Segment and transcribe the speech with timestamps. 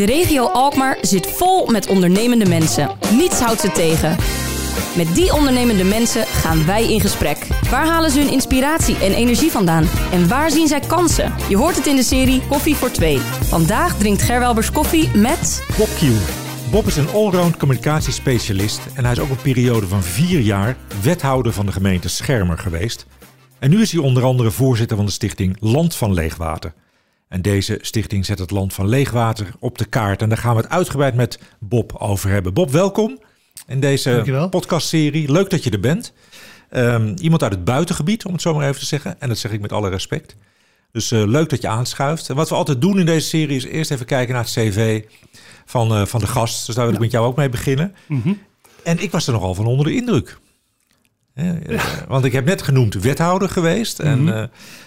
[0.00, 2.90] De regio Alkmaar zit vol met ondernemende mensen.
[3.16, 4.16] Niets houdt ze tegen.
[4.96, 7.46] Met die ondernemende mensen gaan wij in gesprek.
[7.70, 9.88] Waar halen ze hun inspiratie en energie vandaan?
[10.12, 11.32] En waar zien zij kansen?
[11.48, 13.18] Je hoort het in de serie Koffie voor Twee.
[13.42, 15.66] Vandaag drinkt Gerwelbers koffie met...
[15.76, 16.16] Bob Kiel.
[16.70, 21.52] Bob is een allround communicatiespecialist en hij is ook een periode van vier jaar wethouder
[21.52, 23.06] van de gemeente Schermer geweest.
[23.58, 26.72] En nu is hij onder andere voorzitter van de stichting Land van Leegwater.
[27.30, 30.22] En deze stichting zet het land van leegwater op de kaart.
[30.22, 32.54] En daar gaan we het uitgebreid met Bob over hebben.
[32.54, 33.18] Bob, welkom
[33.66, 35.32] in deze podcastserie.
[35.32, 36.12] Leuk dat je er bent.
[36.70, 39.20] Um, iemand uit het buitengebied, om het zo maar even te zeggen.
[39.20, 40.36] En dat zeg ik met alle respect.
[40.92, 42.28] Dus uh, leuk dat je aanschuift.
[42.28, 45.02] En wat we altijd doen in deze serie is eerst even kijken naar het cv
[45.64, 46.66] van, uh, van de gast.
[46.66, 47.94] Dus daar wil ik met jou ook mee beginnen.
[48.06, 48.38] Mm -hmm.
[48.82, 50.38] En ik was er nogal van onder de indruk.
[51.34, 53.98] Ja, want ik heb net genoemd wethouder geweest.
[53.98, 54.36] En, mm -hmm.
[54.36, 54.44] uh,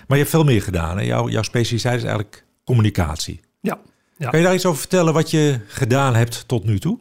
[0.07, 0.97] maar je hebt veel meer gedaan.
[0.97, 1.03] Hè?
[1.03, 3.39] Jouw, jouw specialiteit is eigenlijk communicatie.
[3.59, 3.79] Ja,
[4.17, 4.29] ja.
[4.29, 6.99] Kan je daar iets over vertellen wat je gedaan hebt tot nu toe?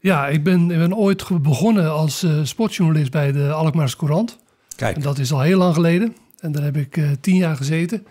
[0.00, 4.38] Ja, ik ben, ik ben ooit begonnen als uh, sportjournalist bij de Alkmaars Courant.
[4.76, 4.96] Kijk.
[4.96, 6.16] En dat is al heel lang geleden.
[6.38, 8.06] En daar heb ik uh, tien jaar gezeten.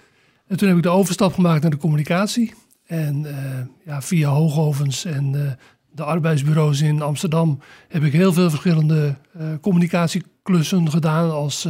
[0.48, 2.54] En toen heb ik de overstap gemaakt naar de communicatie.
[2.86, 3.28] En
[3.86, 5.58] ja, via Hoogovens en
[5.92, 9.16] de arbeidsbureaus in Amsterdam heb ik heel veel verschillende
[10.46, 11.68] communicatieklussen gedaan als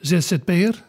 [0.00, 0.82] ZZP'er.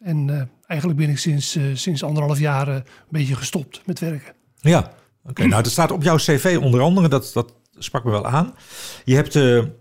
[0.00, 4.32] en eigenlijk ben ik sinds, sinds anderhalf jaar een beetje gestopt met werken.
[4.60, 4.92] Ja,
[5.24, 5.46] oké.
[5.46, 8.54] Nou, dat staat op jouw cv onder andere, dat, dat sprak me wel aan.
[9.04, 9.38] Je hebt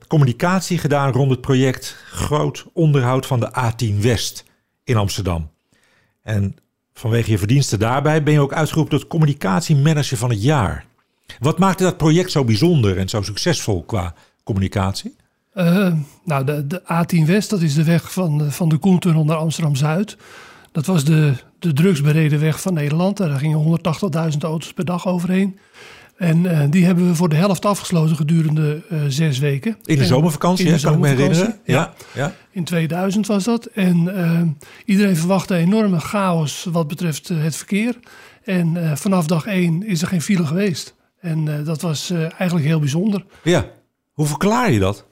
[0.08, 4.44] communicatie gedaan rond het project Groot Onderhoud van de A10 West
[4.84, 5.52] in Amsterdam.
[6.22, 6.56] En
[6.94, 10.86] vanwege je verdiensten daarbij ben je ook uitgeroepen tot communicatiemanager van het jaar.
[11.40, 14.14] Wat maakte dat project zo bijzonder en zo succesvol qua
[14.44, 15.16] communicatie?
[15.60, 15.94] Uh,
[16.24, 20.18] nou, de, de, A10 West, dat is de weg van, van de Koentunnel naar Amsterdam-Zuid.
[20.72, 23.18] Dat was de, de drugsbereden weg van Nederland.
[23.18, 23.80] Daar gingen
[24.34, 25.60] 180.000 auto's per dag overheen.
[26.18, 29.78] En uh, die hebben we voor de helft afgesloten gedurende uh, zes weken.
[29.86, 31.60] In de en zomervakantie, in de kan ik me herinneren.
[31.64, 31.94] Ja, ja.
[32.14, 32.34] ja.
[32.52, 33.66] In 2000 was dat.
[33.66, 34.42] En uh,
[34.86, 37.96] iedereen verwachtte enorme chaos wat betreft het verkeer.
[38.44, 40.96] En vanaf dag één is er geen file geweest.
[41.20, 43.26] En dat was eigenlijk heel bijzonder.
[43.44, 43.66] Ja,
[44.12, 45.06] hoe verklaar je dat?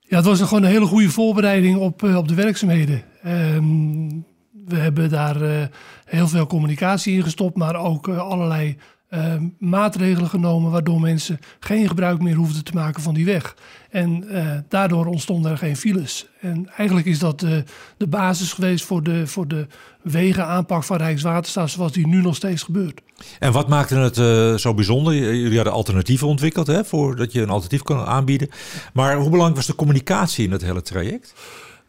[0.00, 3.02] Ja, het was gewoon een hele goede voorbereiding op, op de werkzaamheden.
[3.26, 4.24] Um,
[4.66, 5.70] we hebben daar
[6.04, 8.76] heel veel communicatie in gestopt, maar ook allerlei
[9.14, 13.54] uh, maatregelen genomen waardoor mensen geen gebruik meer hoefden te maken van die weg.
[13.90, 16.26] En uh, daardoor ontstonden er geen files.
[16.40, 17.64] En eigenlijk is dat de,
[17.96, 19.66] de basis geweest voor de, voor de
[20.02, 23.00] wegenaanpak van Rijkswaterstaat zoals die nu nog steeds gebeurt.
[23.38, 25.14] En wat maakte het uh, zo bijzonder?
[25.14, 28.48] Jullie hadden alternatieven ontwikkeld hè, voordat je een alternatief kon aanbieden.
[28.92, 31.34] Maar hoe belangrijk was de communicatie in het hele traject?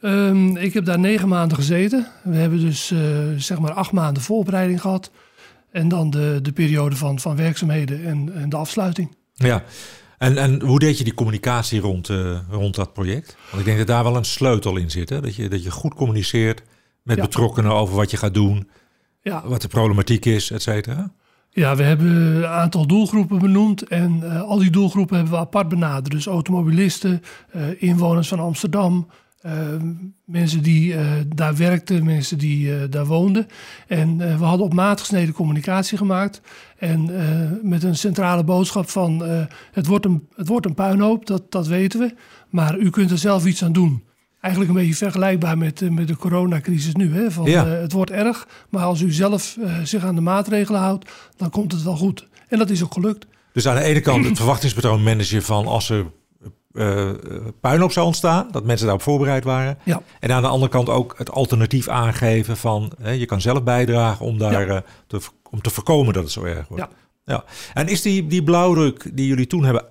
[0.02, 2.08] Um, ik heb daar negen maanden gezeten.
[2.24, 2.94] We hebben dus
[3.38, 5.12] zeg maar acht maanden voorbereiding gehad.
[5.76, 9.16] En dan de, de periode van, van werkzaamheden en, en de afsluiting.
[9.34, 9.64] Ja,
[10.18, 13.38] en, en hoe deed je die communicatie rond, uh, rond dat project?
[13.46, 15.10] Want ik denk dat daar wel een sleutel in zit.
[15.10, 15.22] Hè?
[15.22, 16.62] Dat, je, dat je goed communiceert
[17.04, 17.22] met ja.
[17.24, 18.70] betrokkenen over wat je gaat doen,
[19.22, 19.44] ja.
[19.46, 21.14] wat de problematiek is, et cetera.
[21.50, 25.68] Ja, we hebben een aantal doelgroepen benoemd en uh, al die doelgroepen hebben we apart
[25.68, 26.12] benaderd.
[26.12, 27.22] Dus automobilisten,
[27.56, 29.08] uh, inwoners van Amsterdam,
[30.26, 33.48] mensen die uh, daar werkten, mensen die uh, daar woonden.
[33.88, 36.42] En we hadden op maat gesneden communicatie gemaakt.
[36.78, 37.12] En
[37.62, 39.22] met een centrale boodschap van
[39.72, 42.14] het, wordt een, het wordt een puinhoop, dat, dat weten we.
[42.50, 44.04] Maar u kunt er zelf iets aan doen.
[44.42, 47.14] Eigenlijk een beetje vergelijkbaar met, met de coronacrisis nu.
[47.14, 47.32] Hè?
[47.32, 47.68] Van, ja.
[47.68, 51.84] het wordt erg, maar als u zelf zich aan de maatregelen houdt, dan komt het
[51.84, 52.28] wel goed.
[52.48, 53.26] En dat is ook gelukt.
[53.54, 56.06] Dus aan de ene kant het verwachtingspatroon managen van als er
[56.76, 57.10] uh,
[57.62, 59.78] puinhoop zou ontstaan, dat mensen daarop voorbereid waren.
[59.84, 60.02] Ja.
[60.20, 64.26] En aan de andere kant ook het alternatief aangeven van hè, je kan zelf bijdragen
[64.26, 64.76] om daar ja.
[64.76, 64.78] uh,
[65.08, 65.20] te,
[65.50, 66.84] om te voorkomen dat het zo erg wordt.
[66.84, 67.34] Ja.
[67.34, 67.44] ja.
[67.74, 69.86] En is die, die blauwdruk die jullie toen hebben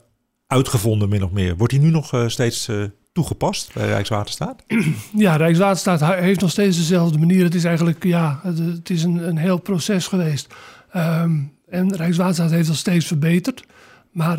[0.46, 2.70] uitgevonden, min of meer, wordt die nu nog uh, steeds
[3.12, 4.62] toegepast bij Rijkswaterstaat?
[5.16, 7.44] Ja, Rijkswaterstaat heeft nog steeds dezelfde manier.
[7.44, 10.54] Het is eigenlijk, ja, het, het is een, een heel proces geweest.
[10.96, 13.64] Um, en Rijkswaterstaat heeft dat steeds verbeterd.
[14.10, 14.36] Maar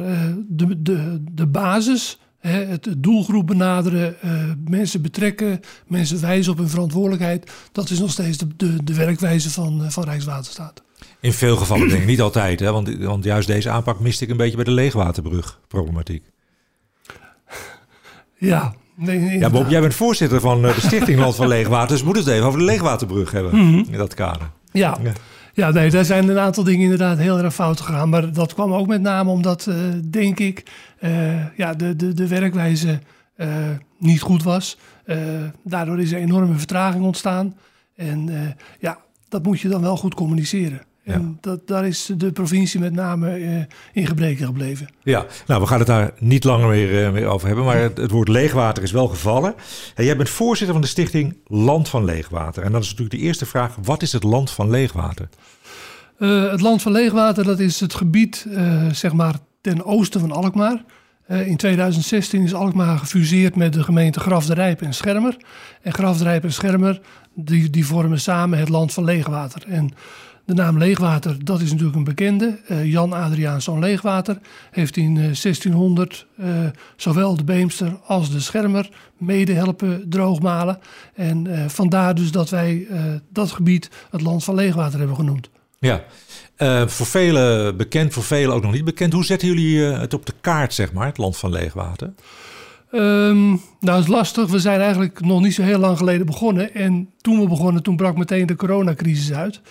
[0.47, 4.31] de, de, de basis het doelgroep benaderen, uh,
[4.69, 7.51] mensen betrekken, mensen wijzen op hun verantwoordelijkheid.
[7.71, 10.83] Dat is nog steeds de, de, de werkwijze van, uh, van Rijkswaterstaat.
[11.19, 12.71] In veel gevallen denk ik niet altijd, hè?
[12.71, 16.23] Want, want juist deze aanpak miste ik een beetje bij de leegwaterbrug problematiek.
[18.37, 21.87] Ja, Nee, ja, Bob, jij bent voorzitter van eh, de Stichting Land van Leegwater.
[21.87, 23.85] Dus moet het even over de leegwaterbrug hebben mm -hmm.
[23.91, 24.49] in dat kader.
[24.71, 24.97] Ja.
[25.03, 25.11] ja.
[25.55, 28.09] Ja, nee, daar zijn een aantal dingen inderdaad heel erg fout gegaan.
[28.09, 30.63] Maar dat kwam ook met name omdat, uh, denk ik,
[30.99, 32.99] uh, ja, de, de, de werkwijze
[33.37, 33.47] uh,
[33.97, 34.77] niet goed was.
[35.63, 37.55] daardoor is er enorme vertraging ontstaan.
[37.95, 38.29] En
[38.79, 38.97] ja,
[39.29, 40.81] dat moet je dan wel goed communiceren.
[41.05, 43.63] En dat, daar is de provincie met name uh,
[43.93, 44.87] in gebreken gebleven.
[45.03, 47.65] Ja, nou we gaan het daar niet langer meer, uh, meer over hebben.
[47.65, 49.55] Maar het, het, woord leegwater is wel gevallen.
[49.95, 52.63] En jij bent voorzitter van de stichting Land van Leegwater.
[52.63, 53.75] En dan is natuurlijk de eerste vraag.
[53.83, 55.29] Wat is het Land van Leegwater?
[56.19, 58.47] Uh, het Land van Leegwater dat is het gebied
[58.91, 60.83] zeg maar ten oosten van Alkmaar.
[61.27, 65.37] in 2016 is Alkmaar gefuseerd met de gemeente Graf de Rijp en Schermer.
[65.81, 67.01] En Graf de Rijp en Schermer
[67.35, 69.63] die, die vormen samen het Land van Leegwater.
[69.67, 69.93] En
[70.45, 72.59] de naam Leegwater, dat is natuurlijk een bekende.
[72.71, 74.37] Uh, Jan Adriaanszoon Leegwater
[74.71, 76.47] heeft in uh, 1600 uh,
[76.95, 80.79] zowel de Beemster als de Schermer mede helpen droogmalen.
[81.13, 82.87] En vandaar dus dat wij
[83.29, 85.49] dat gebied het land van Leegwater hebben genoemd.
[85.79, 86.03] Ja,
[86.87, 89.13] voor velen bekend, voor velen ook nog niet bekend.
[89.13, 92.13] Hoe zetten jullie het op de kaart, zeg maar, het land van Leegwater?
[92.95, 94.49] Um, nou, is lastig.
[94.49, 96.73] We zijn eigenlijk nog niet zo heel lang geleden begonnen.
[96.73, 99.61] En toen we begonnen, toen brak meteen de coronacrisis uit.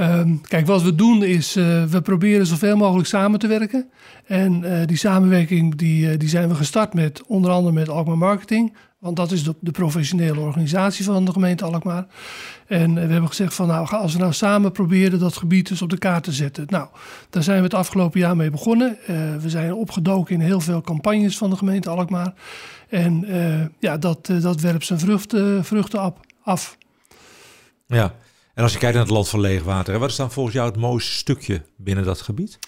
[0.00, 3.88] Um, kijk, wat we doen is, uh, we proberen zoveel mogelijk samen te werken.
[4.26, 8.18] En uh, die samenwerking die, uh, die zijn we gestart met onder andere met Alkmaar
[8.18, 8.74] Marketing.
[8.98, 12.06] Want dat is de, de, professionele organisatie van de gemeente Alkmaar.
[12.66, 15.90] En we hebben gezegd van nou, als we nou samen proberen dat gebied dus op
[15.90, 16.64] de kaart te zetten.
[16.68, 16.88] Nou,
[17.30, 18.98] daar zijn we het afgelopen jaar mee begonnen.
[19.40, 22.34] we zijn opgedoken in heel veel campagnes van de gemeente Alkmaar.
[22.88, 23.26] En
[23.78, 26.76] ja, dat, dat werpt zijn vruchten, vruchten af.
[27.86, 28.14] Ja,
[28.54, 30.80] en als je kijkt naar het land van leegwater, wat is dan volgens jou het
[30.80, 32.58] mooiste stukje binnen dat gebied?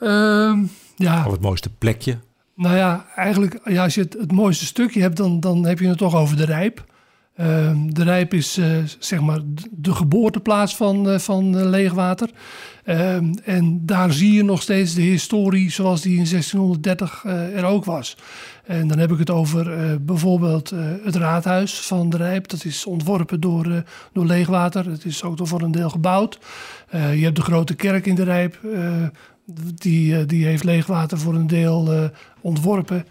[0.00, 1.26] Um, ja.
[1.26, 2.18] Of het mooiste plekje?
[2.60, 5.88] Nou ja, eigenlijk ja, als je het, het mooiste stukje hebt, dan, dan heb je
[5.88, 6.84] het toch over de Rijp.
[7.36, 8.66] Uh, de Rijp is uh,
[8.98, 9.38] zeg maar
[9.70, 12.30] de geboorteplaats van, uh, van leegwater.
[12.84, 17.64] Ehm, en daar zie je nog steeds de historie zoals die in 1630 eh, er
[17.64, 18.16] ook was.
[18.64, 20.72] En dan heb ik het over bijvoorbeeld
[21.04, 22.48] het raadhuis van de Rijp.
[22.48, 24.90] Dat is ontworpen door, door Leegwater.
[24.90, 26.38] Het is ook voor een deel gebouwd.
[26.90, 28.58] je hebt de grote kerk in de Rijp.
[29.74, 32.10] Die, die heeft Leegwater voor een deel
[32.40, 33.06] ontworpen.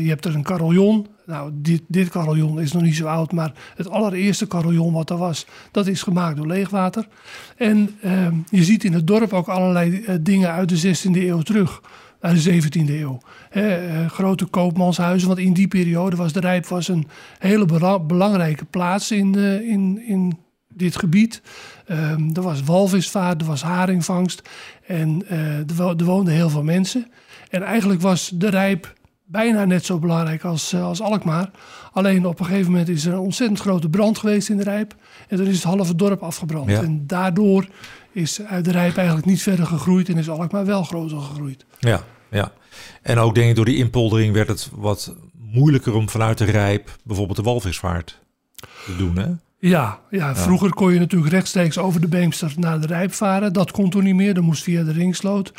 [0.00, 1.06] je hebt er een carillon.
[1.26, 5.16] Nou, dit, dit carillon is nog niet zo oud, maar het allereerste carillon wat er
[5.16, 7.08] was, dat is gemaakt door Leegwater.
[7.56, 11.80] En ehm, je ziet in het dorp ook allerlei dingen uit de 16e eeuw terug
[12.20, 13.18] uit de 17e eeuw.
[13.50, 17.08] Eh, grote koopmanshuizen, want in die periode was de Rijp was een
[17.38, 17.64] hele
[18.06, 19.34] belangrijke plaats in,
[19.64, 20.38] in, in
[20.78, 21.42] dit gebied.
[21.90, 24.42] Um, er was walvisvaart, er was haringvangst
[24.86, 27.10] en uh, er, er, woonden heel veel mensen.
[27.50, 28.94] En eigenlijk was de Rijp
[29.24, 31.50] bijna net zo belangrijk als, als Alkmaar.
[31.92, 34.94] Alleen op een gegeven moment is er een ontzettend grote brand geweest in de Rijp.
[35.28, 36.70] En dan is het halve dorp afgebrand.
[36.70, 36.82] Ja.
[36.82, 37.66] En daardoor
[38.12, 41.64] is uit de Rijp eigenlijk niet verder gegroeid en is Alkmaar wel groter gegroeid.
[41.78, 42.52] Ja, ja.
[43.02, 46.96] En ook denk ik door die inpoldering werd het wat moeilijker om vanuit de Rijp
[47.04, 48.18] bijvoorbeeld de walvisvaart
[48.84, 49.28] te doen, hè?
[49.60, 53.52] Ja, ja, vroeger kon je natuurlijk rechtstreeks over de Beemster naar de Rijp varen.
[53.52, 55.52] Dat kon toen niet meer, dat moest via de Ringsloot.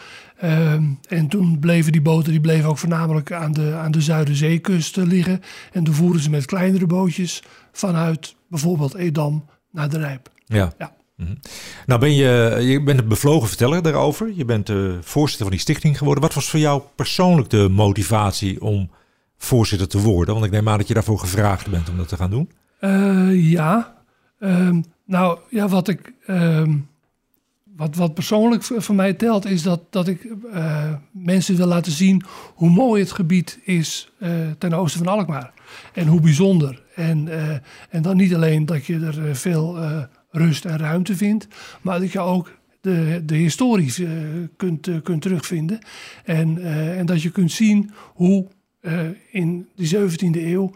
[0.44, 0.74] Uh,
[1.08, 5.42] en toen bleven die boten die bleven ook voornamelijk aan de, aan de Zuiderzeekust liggen.
[5.72, 10.30] En toen voeren ze met kleinere bootjes vanuit bijvoorbeeld Edam naar de Rijp.
[10.46, 10.74] Ja.
[10.78, 10.94] ja.
[11.16, 11.34] Mhm.
[11.86, 14.32] Nou ben je, je bent een bevlogen verteller daarover.
[14.36, 16.24] Je bent de voorzitter van die stichting geworden.
[16.24, 18.90] Wat was voor jou persoonlijk de motivatie om
[19.38, 20.34] voorzitter te worden?
[20.34, 22.50] Want ik neem aan dat je daarvoor gevraagd bent om dat te gaan doen.
[22.82, 24.04] Uh, ja.
[24.40, 26.14] Um, nou, ja, wat ik...
[26.28, 26.88] Um,
[27.76, 32.24] wat, wat persoonlijk voor mij telt, is dat, dat ik uh, mensen wil laten zien
[32.56, 35.54] hoe mooi het gebied is uh, ten oosten van Alkmaar.
[35.94, 36.84] En hoe bijzonder.
[36.96, 37.28] En,
[37.90, 39.78] en dan niet alleen dat je er veel
[40.32, 41.48] rust en ruimte vindt,
[41.82, 42.52] maar dat je ook
[42.82, 43.94] de, de historie
[44.58, 45.80] kunt, kunt terugvinden.
[46.24, 46.64] En,
[46.98, 48.48] en dat je kunt zien hoe
[49.32, 50.72] in de 17e eeuw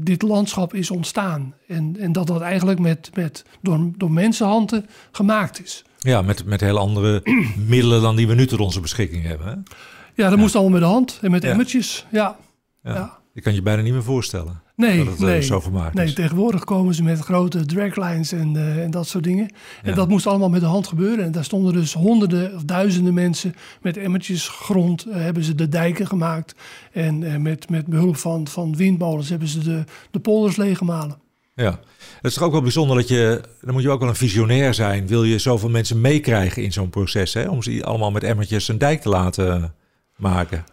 [0.00, 1.54] dit landschap is ontstaan.
[1.66, 5.84] En, en dat dat eigenlijk met, met, door, door mensenhanden gemaakt is.
[5.98, 7.20] Ja, met, met heel andere
[7.66, 9.46] middelen dan die we nu tot onze beschikking hebben.
[9.46, 9.52] Hè?
[9.52, 10.36] Ja, dat ja.
[10.36, 11.50] moest allemaal met de hand en met ja.
[11.50, 12.06] emmertjes.
[12.10, 12.36] Ja.
[12.82, 12.94] ja.
[12.94, 13.18] ja.
[13.34, 14.62] Je kan je bijna niet meer voorstellen.
[14.76, 16.14] Nee, dat het nee, zo vermaakt nee is.
[16.14, 19.48] tegenwoordig komen ze met grote draglines en, uh, en dat soort dingen.
[19.82, 19.94] En Ja.
[19.94, 21.24] dat moest allemaal met de hand gebeuren.
[21.24, 25.06] En daar stonden dus honderden of duizenden mensen met emmertjes grond.
[25.06, 26.54] eh, hebben ze de dijken gemaakt.
[26.92, 31.20] En eh, met, met behulp van, van windmolens hebben ze de, de polders leeggemalen.
[31.54, 31.70] Ja,
[32.16, 34.74] het is toch ook wel bijzonder dat je, dan moet je ook wel een visionair
[34.74, 35.06] zijn.
[35.06, 37.48] Wil je zoveel mensen meekrijgen in zo'n proces, hè?
[37.48, 39.74] om ze allemaal met emmertjes een dijk te laten
[40.16, 40.64] maken.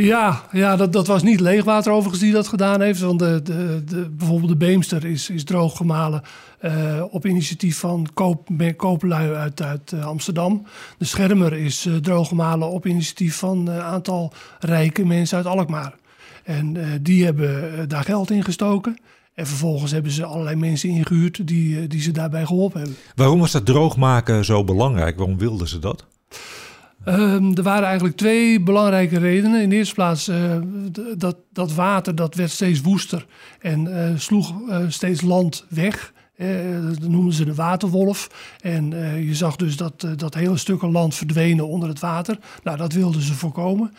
[0.00, 3.00] Ja, ja dat, dat was niet leegwater overigens die dat gedaan heeft.
[3.00, 6.22] Want de, de, de, bijvoorbeeld de Beemster is, is drooggemalen
[6.62, 10.66] uh, op initiatief van koop, kooplui uit, uit uh, Amsterdam.
[10.98, 15.94] De Schermer is uh, drooggemalen op initiatief van een aantal rijke mensen uit Alkmaar.
[16.44, 18.98] En die hebben daar geld in gestoken.
[19.34, 22.96] En vervolgens hebben ze allerlei mensen ingehuurd die, die ze daarbij geholpen hebben.
[23.14, 25.16] Waarom was dat droogmaken zo belangrijk?
[25.16, 26.06] Waarom wilden ze dat?
[27.04, 29.62] Um, er waren eigenlijk twee belangrijke redenen.
[29.62, 30.56] In de eerste plaats uh,
[31.16, 33.26] dat, dat water dat werd steeds woester
[33.60, 36.12] en uh, sloeg uh, steeds land weg.
[36.98, 38.30] dat noemden ze de waterwolf.
[38.60, 38.90] En
[39.26, 42.38] je zag dus dat, dat hele stukken land verdwenen onder het water.
[42.62, 43.92] Nou, dat wilden ze voorkomen.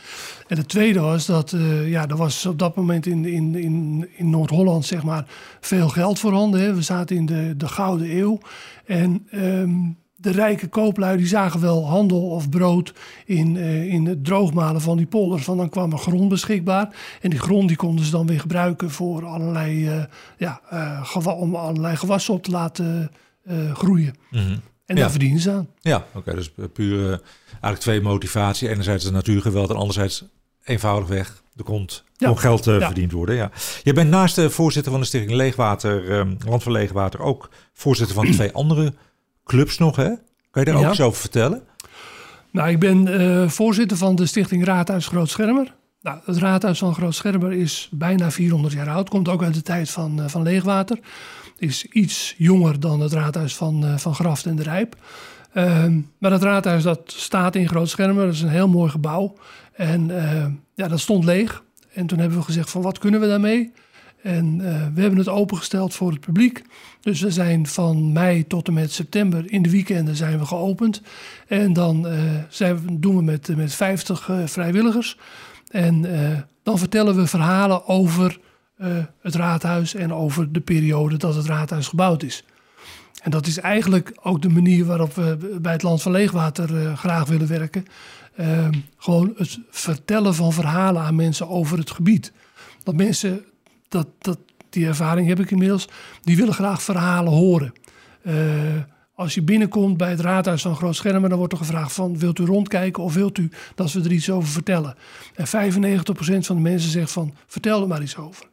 [0.48, 1.55] En het tweede was dat
[1.86, 5.25] ja, er was op dat moment in, in, in, in Noord-Holland zeg maar,
[5.60, 6.75] veel geld voorhanden.
[6.75, 8.39] We zaten in de, de Gouden Eeuw.
[8.86, 12.93] En um, de rijke kooplui die zagen wel handel of brood
[13.25, 15.43] in, uh, in het droogmalen van die polders.
[15.43, 16.95] Van dan kwam er grond beschikbaar.
[17.21, 20.03] En die grond die konden ze dan weer gebruiken voor allerlei, uh,
[20.37, 23.11] ja, uh, om allerlei gewassen op te laten
[23.73, 24.15] groeien.
[24.29, 24.61] Mm -hmm.
[24.85, 25.01] En ja.
[25.01, 25.67] daar verdienen ze aan.
[25.79, 26.17] Ja, oké.
[26.17, 28.69] Okay, dus puur eigenlijk twee motivatie.
[28.69, 30.23] Enerzijds de natuurgeweld en anderzijds
[30.63, 32.29] eenvoudigweg komt ja.
[32.29, 32.79] om geld ja.
[32.79, 33.35] verdiend worden.
[33.35, 33.51] Ja.
[33.83, 38.15] Je bent naast de voorzitter van de Stichting Leegwater, um, Land van Leegwater, ook voorzitter
[38.15, 38.93] van twee andere
[39.43, 40.10] clubs nog, hè?
[40.51, 41.63] Kan je daar ook eens over vertellen?
[42.51, 45.75] Nou, ik ben uh, voorzitter van de Stichting Raadhuis Groot Schermer.
[46.01, 49.10] Nou, het Raadhuis van Groot Schermer is bijna 400 jaar oud.
[49.10, 51.00] Komt ook uit de tijd van, uh, van Leegwater.
[51.57, 54.95] Is iets jonger dan het Raadhuis van, uh, van Graft en de Rijp.
[55.53, 58.25] Ehm, maar het raadhuis dat staat in Groot Schermer.
[58.25, 59.38] Dat is een heel mooi gebouw.
[59.74, 60.07] En
[60.74, 61.63] ja, dat stond leeg.
[61.93, 63.71] En toen hebben we gezegd van wat kunnen we daarmee?
[64.23, 64.63] En uh,
[64.93, 66.61] we hebben het opengesteld voor het publiek.
[67.01, 71.01] Dus we zijn van mei tot en met september in de weekenden zijn we geopend.
[71.47, 72.13] En dan uh,
[72.49, 75.17] zijn we, doen we met, met 50 uh, vrijwilligers.
[75.69, 76.05] En
[76.63, 78.39] dan vertellen we verhalen over
[79.21, 82.43] het raadhuis en over de periode dat het raadhuis gebouwd is.
[83.23, 87.27] En dat is eigenlijk ook de manier waarop we bij het Land van Leegwater graag
[87.27, 87.85] willen werken.
[88.35, 92.31] Ehm, gewoon het vertellen van verhalen aan mensen over het gebied.
[92.83, 93.45] Dat mensen
[93.91, 95.88] dat, dat, die ervaring heb ik inmiddels.
[96.21, 97.74] Die willen graag verhalen horen.
[98.24, 98.36] Uh,
[99.13, 102.39] als je binnenkomt bij het raadhuis van Groot Schermen, dan wordt er gevraagd van wilt
[102.39, 104.95] u rondkijken of wilt u dat we er iets over vertellen.
[105.36, 105.50] En 95%
[106.38, 108.45] van de mensen zegt van vertel er maar iets over.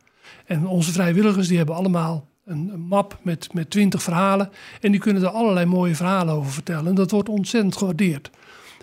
[0.44, 5.00] En onze vrijwilligers die hebben allemaal een, een map met, met 20 verhalen en die
[5.00, 6.86] kunnen er allerlei mooie verhalen over vertellen.
[6.86, 8.30] En dat wordt ontzettend gewaardeerd.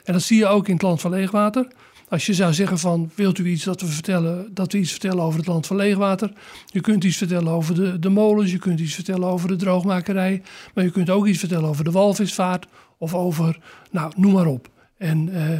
[0.04, 1.68] En dat zie je ook in het land van Leegwater.
[2.10, 5.24] Als je zou zeggen van, wilt u iets dat we vertellen, dat we iets vertellen
[5.24, 6.32] over het land van leegwater.
[6.66, 10.42] Je kunt iets vertellen over de, de molens, je kunt iets vertellen over de droogmakerij.
[10.74, 13.60] Maar je kunt ook iets vertellen over de walvisvaart of over,
[13.92, 14.70] nou, noem maar op.
[14.98, 15.60] En uh,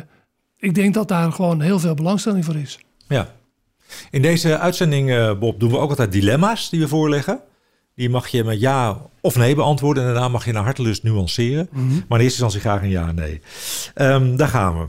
[0.58, 2.80] ik denk dat daar gewoon heel veel belangstelling voor is.
[3.08, 3.34] Ja.
[4.10, 7.40] In deze uitzending, uh, Bob, doen we ook altijd dilemma's die we voorleggen.
[7.96, 10.04] Die mag je met ja of nee beantwoorden.
[10.04, 11.68] En daarna mag je naar hartelust nuanceren.
[11.72, 12.04] Mm -hmm.
[12.08, 13.42] Maar in eerste instantie graag een ja nee.
[13.96, 14.88] Um, daar gaan we.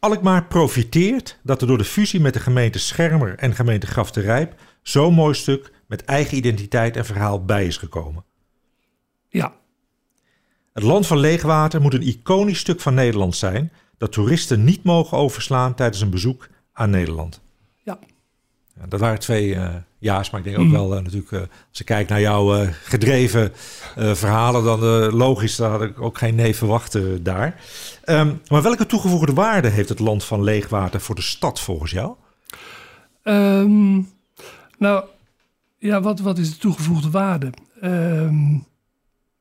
[0.00, 4.20] Alkmaar profiteert dat er door de fusie met de gemeente Schermer en gemeente Graf de
[4.20, 8.24] Rijp zo'n mooi stuk met eigen identiteit en verhaal bij is gekomen.
[9.28, 9.54] Ja.
[10.72, 15.18] Het land van leegwater moet een iconisch stuk van Nederland zijn dat toeristen niet mogen
[15.18, 17.40] overslaan tijdens een bezoek aan Nederland.
[17.82, 17.98] Ja.
[18.88, 21.86] dat waren twee uh, ja's, maar ik denk ook wel uh, natuurlijk, uh, als ik
[21.86, 23.52] kijk naar jouw gedreven
[23.96, 24.80] verhalen, dan
[25.14, 27.60] logisch, daar had ik ook geen nee verwacht daar.
[28.04, 32.14] Um, maar welke toegevoegde waarde heeft het land van leegwater voor de stad volgens jou?
[33.22, 34.08] Um,
[34.78, 35.04] nou,
[35.78, 37.52] ja, wat, wat is de toegevoegde waarde?
[37.82, 38.66] Um,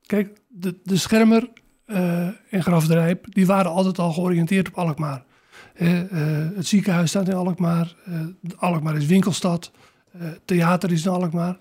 [0.06, 1.50] kijk, de, de Schermer
[2.50, 5.24] en Graf de Rijp, die waren altijd al georiënteerd op Alkmaar.
[6.54, 7.96] Het ziekenhuis staat in Alkmaar,
[8.58, 9.72] Alkmaar is winkelstad,
[10.46, 11.58] theater is in Alkmaar.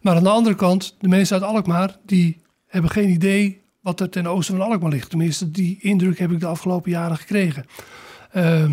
[0.00, 4.10] Maar aan de andere kant, de mensen uit Alkmaar, die hebben geen idee wat er
[4.10, 5.10] ten oosten van Alkmaar ligt.
[5.10, 7.64] Tenminste, die indruk heb ik de afgelopen jaren gekregen.
[8.36, 8.70] Uh,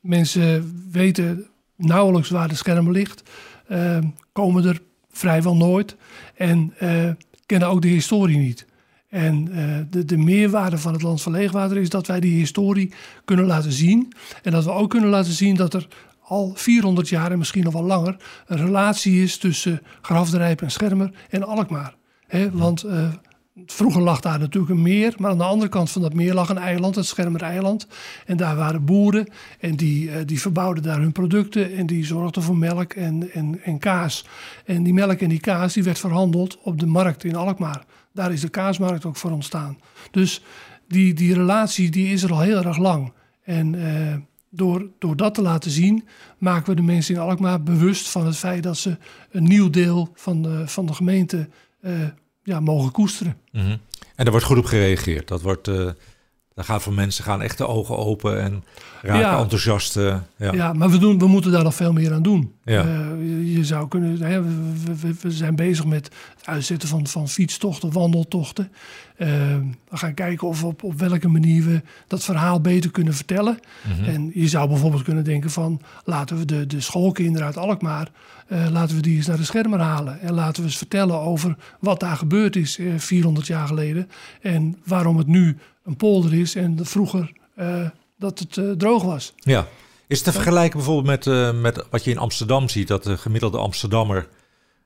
[0.00, 3.22] mensen weten nauwelijks waar de schermen ligt,
[3.68, 3.98] uh,
[4.32, 5.96] komen er vrijwel nooit
[6.34, 7.10] en uh,
[7.46, 8.66] kennen ook de historie niet.
[9.08, 12.92] En uh, de, de meerwaarde van het land van leegwater is dat wij die historie
[13.24, 14.12] kunnen laten zien.
[14.42, 15.88] En dat we ook kunnen laten zien dat er
[16.24, 18.16] al 400 jaar en misschien nog wel langer
[18.46, 21.94] een relatie is tussen Grafderijp en Schermer en Alkmaar.
[22.26, 23.08] He, want uh,
[23.66, 26.48] Vroeger lag daar natuurlijk een meer, maar aan de andere kant van dat meer lag
[26.48, 27.86] een eiland, het Schermer-eiland.
[28.26, 29.28] En daar waren boeren
[29.60, 33.60] en die, uh, die verbouwden daar hun producten en die zorgden voor melk en, en,
[33.62, 34.26] en kaas.
[34.64, 37.84] En die melk en die kaas die werd verhandeld op de markt in Alkmaar.
[38.12, 39.78] Daar is de kaasmarkt ook voor ontstaan.
[40.10, 40.42] Dus
[40.88, 43.12] die, die relatie die is er al heel erg lang.
[43.42, 44.14] En uh,
[44.54, 46.04] door, door dat te laten zien,
[46.38, 48.96] maken we de mensen in Alkmaar bewust van het feit dat ze
[49.30, 51.48] een nieuw deel van de, van de gemeente
[51.80, 51.92] uh,
[52.42, 53.36] ja, mogen koesteren.
[53.50, 53.78] -hmm.
[54.14, 55.28] En daar wordt goed op gereageerd.
[55.28, 55.90] Dat wordt, uh,
[56.54, 58.64] Dan gaan voor mensen gaan echt de ogen open en
[59.02, 59.38] raken Ja.
[59.38, 59.96] enthousiast.
[59.96, 60.52] eh, ja.
[60.52, 62.52] Ja, maar we, doen, we moeten daar nog veel meer aan doen.
[62.64, 62.80] Ja.
[62.84, 67.06] Eh, je, zou kunnen, hè, we, we- we, we zijn bezig met het uitzetten van,
[67.06, 68.72] van fietstochten, wandeltochten.
[69.16, 69.28] Eh,
[69.88, 73.58] we gaan kijken of op, op welke manier we dat verhaal beter kunnen vertellen.
[73.98, 74.04] Mhm.
[74.10, 78.10] En je zou bijvoorbeeld kunnen denken van laten we de, de schoolkinderen uit Alkmaar,
[78.46, 80.20] eh, laten we die eens naar de schermer halen.
[80.20, 84.10] En laten we eens vertellen over wat daar gebeurd is eh, 400 jaar geleden.
[84.40, 89.32] En waarom het nu een polder is en vroeger eh, dat het eh, droog was.
[89.36, 89.66] Ja.
[90.06, 93.16] Is het te vergelijken bijvoorbeeld met, eh, met wat je in Amsterdam ziet, dat de
[93.16, 94.28] gemiddelde Amsterdammer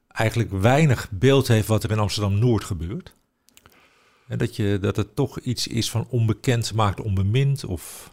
[0.09, 3.15] eigenlijk weinig beeld heeft wat er in Amsterdam-Noord gebeurt?
[4.29, 7.65] En dat, je, dat het toch iets is van onbekend maakt onbemind?
[7.65, 8.11] Of...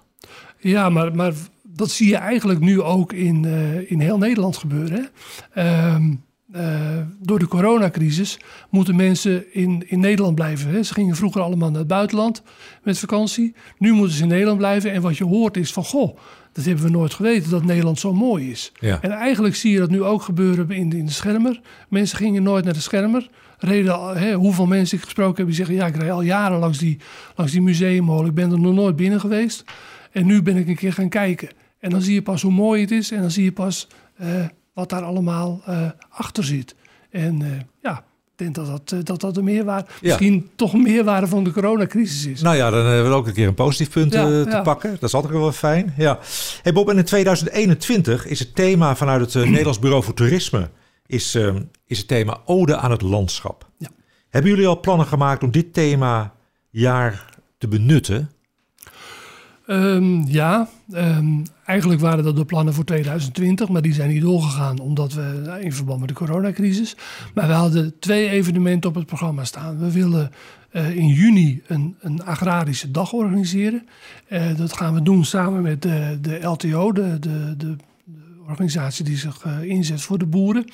[0.59, 1.33] Ja, maar, maar
[1.75, 5.09] dat zie je eigenlijk nu ook in, eh, in heel Nederland gebeuren.
[5.53, 5.61] Hè?
[5.61, 6.13] Ehm,
[6.51, 8.39] eh, door de coronacrisis
[8.69, 10.71] moeten mensen in, in Nederland blijven.
[10.71, 10.83] Hè?
[10.83, 12.41] Ze gingen vroeger allemaal naar het buitenland
[12.83, 13.55] met vakantie.
[13.77, 14.91] Nu moeten ze in Nederland blijven.
[14.91, 16.17] En wat je hoort is van, goh,
[16.51, 18.71] dat hebben we nooit geweten dat Nederland zo mooi is.
[18.79, 19.01] Ja.
[19.01, 21.61] En eigenlijk zie je dat nu ook gebeuren in de, in de schermer.
[21.89, 23.29] Mensen gingen nooit naar de schermer.
[23.57, 25.75] Reden, hè, hoeveel mensen ik gesproken heb die zeggen...
[25.75, 26.97] ja, ik rij al jaren langs die,
[27.35, 28.25] langs die museumhal.
[28.25, 29.63] Ik ben er nog nooit binnen geweest.
[30.11, 31.49] En nu ben ik een keer gaan kijken.
[31.85, 33.11] En dan zie je pas hoe mooi het is.
[33.11, 36.75] En dan zie je pas eh, wat daar allemaal eh, achter zit.
[37.09, 37.49] En eh,
[37.81, 39.87] ja, ik denk dat dat, dat, dat de meerwaarde...
[40.01, 42.41] Misschien toch een meerwaarde van de coronacrisis is.
[42.41, 44.61] Nou ja, dan hebben we ook een keer een positief punt Ja, te ja.
[44.61, 44.91] pakken.
[44.91, 45.93] Dat is altijd wel fijn.
[45.97, 46.19] Ja.
[46.61, 50.69] Hey Bob, en in 2021 is het thema vanuit het Nederlands Bureau voor Toerisme...
[51.05, 53.69] Is, eh, is het thema Ode aan het landschap.
[53.77, 53.89] Ja.
[54.29, 56.33] Hebben jullie al plannen gemaakt om dit thema
[56.69, 57.25] jaar
[57.57, 58.31] te benutten?
[59.67, 64.79] Ehm, ja, ehm, eigenlijk waren dat de plannen voor 2020, maar die zijn niet doorgegaan
[64.79, 66.95] omdat we nou, in verband met de coronacrisis.
[67.33, 69.79] Maar we hadden twee evenementen op het programma staan.
[69.79, 70.31] We willen
[70.75, 73.87] eh, in juni een, een agrarische dag organiseren.
[74.27, 77.75] Eh, dat gaan we doen samen met de, de LTO, de, de, de,
[78.47, 80.65] organisatie die zich eh, inzet voor de boeren.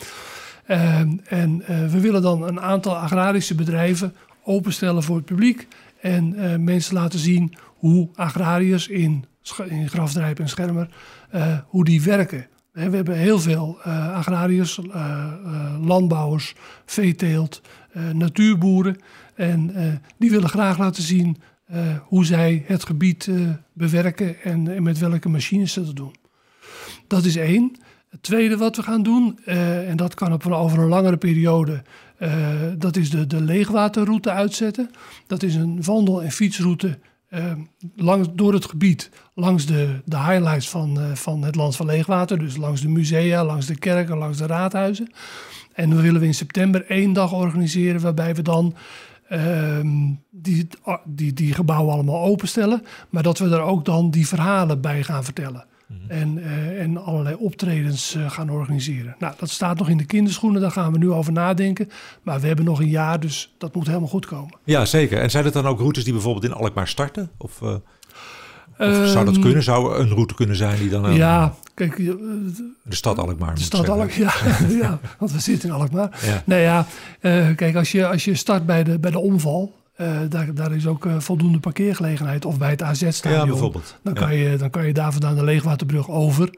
[0.66, 5.68] Ehm, en we willen dan een aantal agrarische bedrijven openstellen voor het publiek.
[6.02, 9.26] En mensen laten zien hoe agrariërs in,
[9.68, 10.90] in Grafdrijp en Schermer,
[11.30, 12.48] eh, hoe die werken.
[12.72, 15.34] We hebben heel veel eh, agrariërs, eh,
[15.82, 17.62] landbouwers, veeteelt,
[18.14, 18.98] natuurboeren.
[19.36, 19.72] En
[20.18, 21.38] die willen graag laten zien
[22.04, 23.30] hoe zij het gebied
[23.74, 26.16] bewerken en, en met welke machines ze dat doen.
[27.08, 27.76] Dat is één.
[28.10, 31.84] Het tweede wat we gaan doen, en dat kan op over een langere periode,
[32.78, 34.90] dat is de, de leegwaterroute uitzetten.
[35.28, 37.00] Dat is een wandel- en fietsroute
[37.32, 37.52] eh,
[37.96, 42.40] langs, door het gebied, langs de, de highlights van, eh, van het land van leegwater.
[42.40, 45.12] Dus langs de musea, langs de kerken, langs de raadhuizen.
[45.74, 48.76] En dan willen we in september één dag organiseren waarbij we dan
[49.28, 49.88] ehm,
[50.30, 50.68] die,
[51.06, 52.84] die, die gebouwen allemaal openstellen.
[53.10, 55.66] Maar dat we er ook dan die verhalen bij gaan vertellen.
[56.08, 59.16] En, eh, en allerlei optredens eh, gaan organiseren.
[59.20, 61.90] Nou, dat staat nog in de kinderschoenen, daar gaan we nu over nadenken.
[62.22, 64.58] Maar we hebben nog een jaar, dus dat moet helemaal goed komen.
[64.64, 65.20] Ja, zeker.
[65.20, 67.32] En zijn het dan ook routes die bijvoorbeeld in Alkmaar starten?
[67.38, 67.68] Of, eh,
[68.78, 69.64] of zou dat Ehm, kunnen?
[69.64, 73.90] Zou een route kunnen zijn die dan Ja, kijk, de stad Alkmaar de stad?
[73.90, 74.34] Alkmaar, ja,
[74.84, 76.20] ja, want we zitten in Alkmaar.
[76.26, 76.44] Ja.
[76.46, 76.86] Nou ja,
[77.56, 80.88] kijk, als je, als je start bij de, bij de omval, eh, daar, daar is
[80.88, 82.46] ook eh, voldoende parkeergelegenheid.
[82.46, 83.40] Of bij het AZ-stadion.
[83.40, 83.96] Ja, bijvoorbeeld.
[84.04, 84.20] Dan, Ja.
[84.20, 86.50] kan je, dan kan je daar vandaan de Leegwaterbrug over.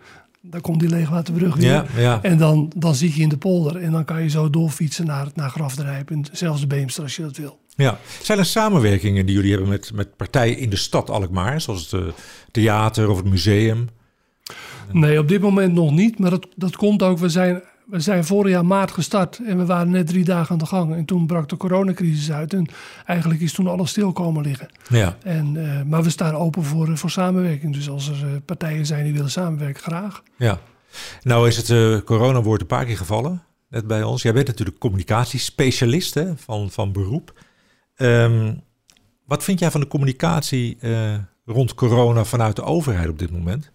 [0.42, 1.66] Dan komt die Leegwaterbrug weer.
[1.66, 2.20] Ja, ja.
[2.22, 3.76] En dan, dan zit je in de polder.
[3.76, 6.12] En dan kan je zo doorfietsen naar, naar Grafdrijp.
[6.12, 7.60] En zelfs de Beemster als je dat wil.
[7.76, 8.00] Ja.
[8.22, 11.62] Zijn er samenwerkingen die jullie hebben met, met partijen in de stad Alkmaar?
[11.62, 12.08] Zoals het eh,
[12.52, 13.90] theater of het museum?
[14.92, 16.20] Nee, op dit moment nog niet.
[16.20, 17.18] Maar dat, dat komt ook.
[17.18, 19.40] We zijn, we zijn vorig jaar maart gestart.
[19.46, 20.96] En we waren net drie dagen aan de gang.
[20.96, 22.54] En toen brak de coronacrisis uit.
[22.54, 22.70] En
[23.06, 24.68] eigenlijk is toen alles stil komen liggen.
[24.90, 25.18] Ja.
[25.24, 27.74] En, eh, maar we staan open voor, eh, voor samenwerking.
[27.74, 30.24] Dus als er eh, partijen zijn die willen samenwerken, graag.
[30.38, 30.60] ja.
[31.22, 34.22] Nou is het eh corona-woord een paar keer gevallen, net bij ons.
[34.22, 37.40] Jij bent natuurlijk communicatiespecialist hè, van, van beroep.
[37.96, 38.54] Ehm,
[39.26, 40.78] wat vind jij van de communicatie
[41.46, 43.72] rond corona vanuit de overheid op dit moment?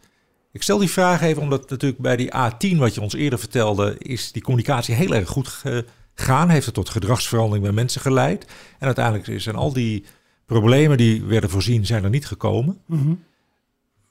[0.58, 3.96] Ik stel die vraag even omdat natuurlijk bij die A10, wat je ons eerder vertelde,
[3.98, 6.48] is die communicatie heel erg goed gegaan.
[6.48, 8.44] Heeft het tot gedragsverandering bij mensen geleid.
[8.78, 10.04] En uiteindelijk zijn al die
[10.46, 12.78] problemen die werden voorzien, zijn er niet gekomen.
[12.86, 13.12] Mhm.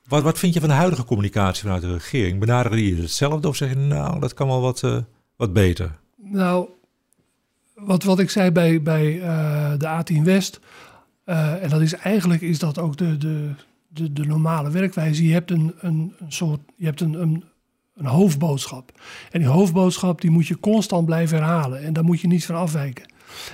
[0.07, 2.39] Wat, wat vind je van de huidige communicatie vanuit de regering?
[2.39, 4.97] Benaderen die hetzelfde of zeggen nou, dat kan wel wat, eh,
[5.36, 5.91] wat beter?
[6.15, 6.69] Nou,
[7.75, 10.60] wat, wat ik zei bij, bij eh, de A10 West,
[11.23, 13.51] eh, en dat is eigenlijk is dat ook de, de,
[13.97, 15.27] de, de normale werkwijze.
[15.27, 17.43] Je hebt een, een, een soort, je hebt een, een,
[17.95, 18.91] een hoofdboodschap.
[19.31, 21.83] En die hoofdboodschap die moet je constant blijven herhalen.
[21.83, 23.13] En daar moet je niet van afwijken.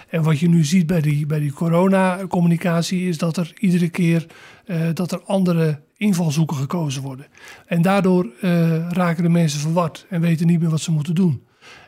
[0.10, 4.25] En wat je nu ziet bij die, bij die corona-communicatie is dat er iedere keer
[4.93, 7.25] dat er andere invalshoeken gekozen worden.
[7.65, 8.27] En daardoor
[8.89, 11.43] raken de mensen verward en weten niet meer wat ze moeten doen.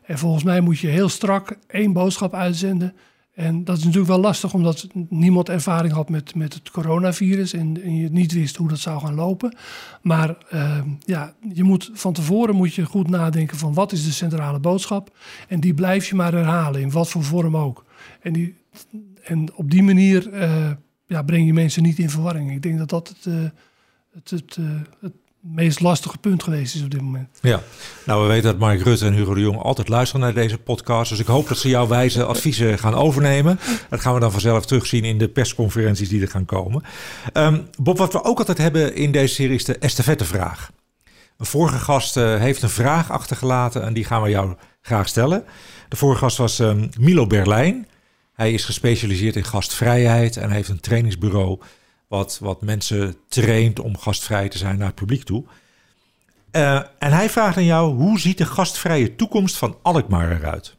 [0.05, 2.93] En volgens mij moet je heel strak één boodschap uitzenden
[3.35, 7.73] en dat is natuurlijk wel lastig, omdat niemand ervaring had met, met het coronavirus en,
[7.95, 9.57] je niet wist hoe dat zou gaan lopen.
[10.01, 14.11] Maar ehm, ja, je moet, van tevoren moet je goed nadenken van wat is de
[14.11, 15.17] centrale boodschap.
[15.47, 17.85] En die blijf je maar herhalen, in wat voor vorm ook.
[18.21, 18.55] En, die,
[19.23, 20.71] en op die manier uh,
[21.05, 22.51] ja, breng je mensen niet in verwarring.
[22.51, 23.43] Ik denk dat dat het, uh,
[24.13, 25.13] het, het, uh, het
[25.53, 27.39] meest lastige punt geweest is op dit moment.
[27.41, 27.61] Ja,
[28.05, 31.09] nou we weten dat Mark Rutte en Hugo de Jong altijd luisteren naar deze podcast.
[31.09, 33.59] Dus ik hoop dat ze jouw wijze adviezen gaan overnemen.
[33.89, 36.83] Dat gaan we dan vanzelf terugzien in de persconferenties die er gaan komen.
[37.33, 40.71] Um, Bob, wat we ook altijd hebben in deze serie is de estafettevraag.
[41.37, 45.43] Een vorige gast uh, heeft een vraag achtergelaten en die gaan we jou graag stellen.
[45.89, 47.87] De vorige gast was um, Milo Berlijn.
[48.33, 51.59] Hij is gespecialiseerd in gastvrijheid en heeft een trainingsbureau
[52.07, 55.43] wat, wat mensen traint om gastvrij te zijn naar het publiek toe.
[56.51, 60.75] Uh, en hij vraagt aan jou, hoe ziet de gastvrije toekomst van Alkmaar eruit?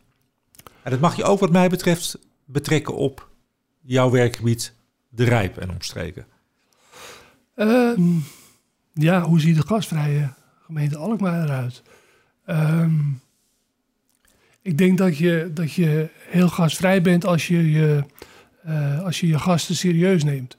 [0.83, 3.29] En dat mag je ook wat mij betreft betrekken op
[3.81, 4.73] jouw werkgebied,
[5.09, 6.27] de Rijp en omstreken.
[7.57, 7.99] Uh,
[8.93, 10.33] ja, hoe ziet de gastvrije
[10.65, 11.83] gemeente Alkmaar eruit?
[12.47, 12.87] Uh,
[14.63, 18.05] ik denk dat je, dat je heel gastvrij bent als je je,
[18.67, 20.57] uh, als je, je gasten serieus neemt.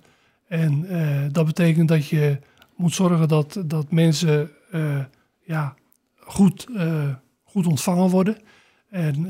[0.48, 2.40] En uh, dat betekent dat je
[2.76, 5.00] moet zorgen dat, dat mensen uh,
[5.46, 5.76] ja,
[6.16, 8.38] goed, uh, goed ontvangen worden.
[8.90, 9.28] En,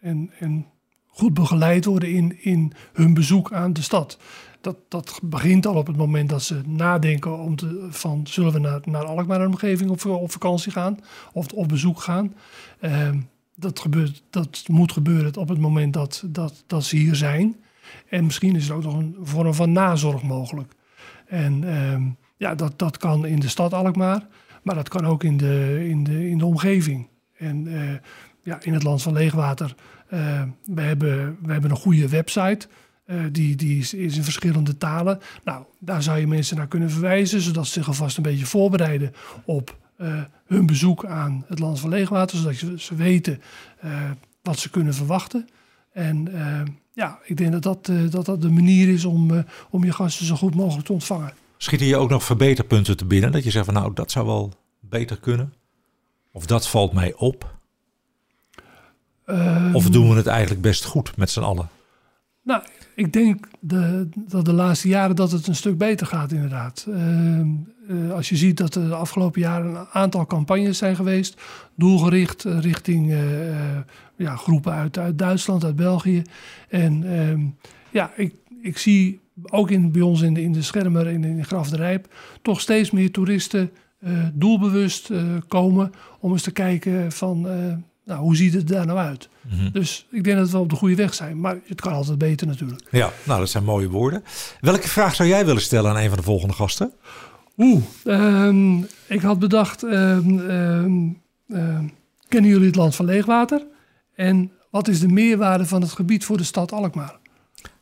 [0.00, 0.66] en, en
[1.06, 4.18] goed begeleid worden in, in hun bezoek aan de stad.
[4.60, 8.58] Dat, dat begint al op het moment dat ze nadenken om te, van zullen we
[8.58, 10.98] naar, naar Alkmaar en omgeving op, op vakantie gaan
[11.32, 12.34] of op bezoek gaan.
[12.80, 13.20] Ehm,
[13.54, 17.56] dat, gebeurt, dat moet gebeuren op het moment dat, dat, dat ze hier zijn.
[18.08, 20.72] En misschien is er ook nog een vorm van nazorg mogelijk.
[21.26, 22.02] En uh,
[22.36, 24.26] ja, dat, dat kan in de stad Alkmaar,
[24.62, 27.08] maar dat kan ook in de, in de, in de omgeving.
[27.36, 27.92] En uh,
[28.42, 29.74] ja, in het land van leegwater,
[30.12, 32.68] uh, we, hebben, we hebben een goede website.
[33.06, 35.20] Uh, die, die is, in verschillende talen.
[35.44, 39.12] Nou, daar zou je mensen naar kunnen verwijzen, zodat ze zich alvast een beetje voorbereiden
[39.44, 39.76] op
[40.46, 43.40] hun bezoek aan het land van leegwater, zodat ze, ze weten
[44.42, 45.48] wat ze kunnen verwachten.
[45.96, 46.28] En
[46.92, 49.92] ja, ik denk dat dat, uh, dat, dat de manier is om, uh, om je
[49.92, 51.32] gasten zo goed mogelijk te ontvangen.
[51.56, 53.32] Schieten je ook nog verbeterpunten te binnen?
[53.32, 55.52] Dat je zegt van nou, dat zou wel beter kunnen?
[56.32, 57.54] Of dat valt mij op?
[59.26, 61.68] Um, of doen we het eigenlijk best goed met z'n allen?
[62.42, 62.62] Nou,
[62.94, 66.86] ik denk de, dat de laatste jaren dat het een stuk beter gaat inderdaad.
[66.88, 67.40] Uh,
[67.88, 71.40] uh, als je ziet dat er de afgelopen jaren een aantal campagnes zijn geweest,
[71.74, 73.14] doelgericht richting
[74.16, 76.22] ja, groepen uit, uit Duitsland, uit België.
[76.68, 77.56] En um,
[77.90, 81.44] ja, ik, ik zie ook in, bij ons in de, in de Schermer, in, in
[81.44, 83.70] Graf de Rijp, toch steeds meer toeristen
[84.00, 87.52] uh, doelbewust uh, komen om eens te kijken van, uh,
[88.04, 89.28] nou, hoe ziet het daar nou uit?
[89.40, 89.70] Mm -hmm.
[89.72, 92.46] Dus ik denk dat we op de goede weg zijn, maar het kan altijd beter
[92.46, 92.82] natuurlijk.
[92.90, 94.24] Ja, nou, dat zijn mooie woorden.
[94.60, 96.92] Welke vraag zou jij willen stellen aan een van de volgende gasten?
[97.56, 101.92] Oeh, um, ik had bedacht, um, um,
[102.28, 103.66] kennen jullie het land van leegwater?
[104.14, 107.18] En wat is de meerwaarde van het gebied voor de stad Alkmaar?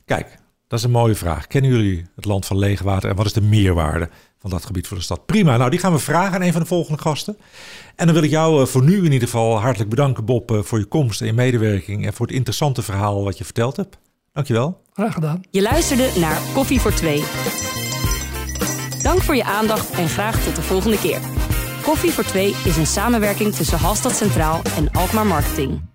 [0.04, 1.46] Kijk, dat is een mooie vraag.
[1.46, 4.08] Kennen jullie het land van leegwater en wat is de meerwaarde
[4.38, 5.26] van dat gebied voor de stad?
[5.26, 7.36] Prima, nou die gaan we vragen aan een van de volgende gasten.
[7.96, 10.62] En dan wil ik jou uh, voor nu in ieder geval hartelijk bedanken Bob uh,
[10.62, 13.98] voor je komst en je medewerking en voor het interessante verhaal wat je verteld hebt.
[14.32, 14.82] Dankjewel.
[14.92, 15.42] Graag gedaan.
[15.50, 17.22] Je luisterde naar Koffie voor Twee.
[19.04, 21.20] Dank voor je aandacht en graag tot de volgende keer.
[21.82, 25.93] Koffie voor Twee is een samenwerking tussen Halstad Centraal en Alkmaar Marketing.